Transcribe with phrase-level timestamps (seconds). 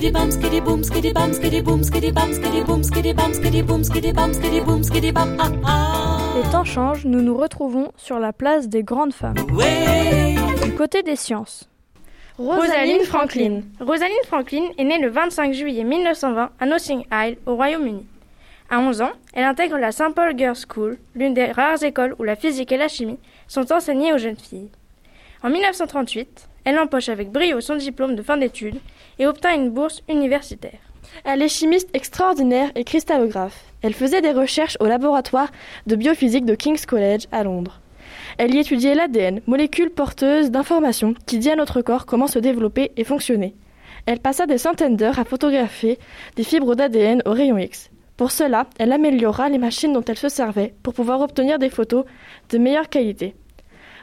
[0.00, 1.82] bum boom bum boom bum boom bum boom
[4.64, 8.84] bum boom bum ah ah Les temps changent, nous nous retrouvons sur la place des
[8.84, 9.34] grandes femmes.
[10.62, 11.68] Du côté des sciences.
[12.38, 13.62] Rosaline Franklin.
[13.80, 18.06] Rosaline Franklin est née le 25 juillet 1920 à Notting Hill, au Royaume-Uni.
[18.70, 20.14] À 11 ans, elle intègre la St.
[20.14, 23.18] Paul Girls' School, l'une des rares écoles où la physique et la chimie
[23.48, 24.70] sont enseignées aux jeunes filles.
[25.42, 28.78] En 1938, elle empoche avec brio son diplôme de fin d'études
[29.18, 30.78] et obtint une bourse universitaire.
[31.24, 33.64] Elle est chimiste extraordinaire et cristalographe.
[33.80, 35.48] Elle faisait des recherches au laboratoire
[35.86, 37.80] de biophysique de King's College à Londres.
[38.36, 42.92] Elle y étudiait l'ADN, molécule porteuse d'informations qui dit à notre corps comment se développer
[42.98, 43.54] et fonctionner.
[44.04, 45.98] Elle passa des centaines d'heures à photographier
[46.36, 47.88] des fibres d'ADN au rayon X.
[48.18, 52.04] Pour cela, elle améliora les machines dont elle se servait pour pouvoir obtenir des photos
[52.50, 53.34] de meilleure qualité.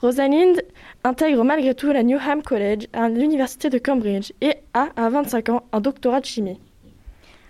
[0.00, 0.62] Rosalind
[1.04, 5.62] intègre malgré tout la Newham College à l'université de Cambridge et a, à 25 ans,
[5.72, 6.58] un doctorat de chimie.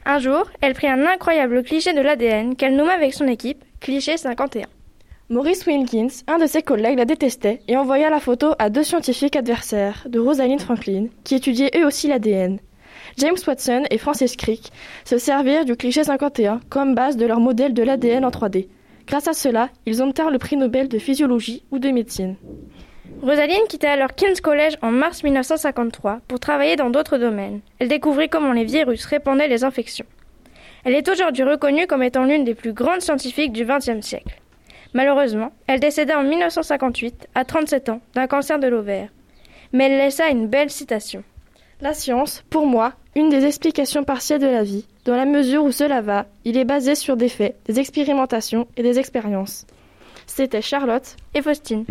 [0.05, 4.17] Un jour, elle prit un incroyable cliché de l'ADN qu'elle nomma avec son équipe cliché
[4.17, 4.67] 51.
[5.29, 9.37] Maurice Wilkins, un de ses collègues, la détestait et envoya la photo à deux scientifiques
[9.37, 12.59] adversaires de Rosalind Franklin, qui étudiaient eux aussi l'ADN.
[13.17, 14.73] James Watson et Francis Crick
[15.05, 18.67] se servirent du cliché 51 comme base de leur modèle de l'ADN en 3D.
[19.11, 22.37] Grâce à cela, ils obtinrent le prix Nobel de physiologie ou de médecine.
[23.21, 27.61] Rosaline quitta alors King's College en mars 1953 pour travailler dans d'autres domaines.
[27.81, 30.07] Elle découvrit comment les virus répandaient les infections.
[30.85, 34.41] Elle est aujourd'hui reconnue comme étant l'une des plus grandes scientifiques du XXe siècle.
[34.95, 39.09] Malheureusement, elle décéda en 1958, à 37 ans, d'un cancer de l'ovaire.
[39.73, 41.25] Mais elle laissa une belle citation.
[41.83, 45.73] La science, pour moi, une des explications partielles de la vie, dans la mesure où
[45.73, 49.67] cela va, il est basé sur des faits, des expérimentations et des expériences.
[50.27, 51.87] C'était Charlotte Et Faustine.